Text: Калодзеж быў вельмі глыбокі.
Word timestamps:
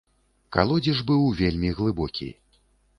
Калодзеж 0.57 1.05
быў 1.13 1.21
вельмі 1.45 1.69
глыбокі. 1.79 2.29